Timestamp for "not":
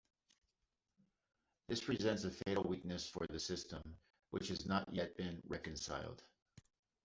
4.65-4.91